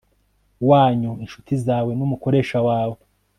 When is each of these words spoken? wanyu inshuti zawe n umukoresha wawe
wanyu 0.69 1.11
inshuti 1.23 1.53
zawe 1.65 1.91
n 1.95 2.01
umukoresha 2.07 2.57
wawe 2.67 2.99